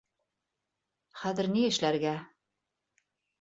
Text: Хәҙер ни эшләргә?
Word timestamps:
Хәҙер 1.23 1.49
ни 1.57 1.67
эшләргә? 1.73 2.15